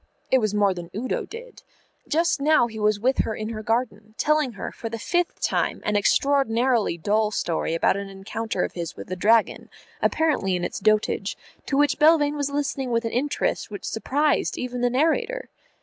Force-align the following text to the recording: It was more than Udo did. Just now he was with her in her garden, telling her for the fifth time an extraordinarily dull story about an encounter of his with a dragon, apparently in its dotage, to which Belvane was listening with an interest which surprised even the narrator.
It 0.31 0.39
was 0.39 0.55
more 0.55 0.73
than 0.73 0.89
Udo 0.97 1.27
did. 1.27 1.61
Just 2.07 2.41
now 2.41 2.65
he 2.65 2.79
was 2.79 2.99
with 2.99 3.19
her 3.19 3.35
in 3.35 3.49
her 3.49 3.61
garden, 3.61 4.15
telling 4.17 4.53
her 4.53 4.71
for 4.71 4.89
the 4.89 4.97
fifth 4.97 5.39
time 5.39 5.79
an 5.85 5.95
extraordinarily 5.95 6.97
dull 6.97 7.29
story 7.29 7.75
about 7.75 7.97
an 7.97 8.09
encounter 8.09 8.63
of 8.63 8.71
his 8.73 8.95
with 8.95 9.11
a 9.11 9.15
dragon, 9.15 9.69
apparently 10.01 10.55
in 10.55 10.63
its 10.63 10.79
dotage, 10.79 11.37
to 11.67 11.77
which 11.77 11.99
Belvane 11.99 12.35
was 12.35 12.49
listening 12.49 12.89
with 12.89 13.05
an 13.05 13.11
interest 13.11 13.69
which 13.69 13.85
surprised 13.85 14.57
even 14.57 14.81
the 14.81 14.89
narrator. 14.89 15.49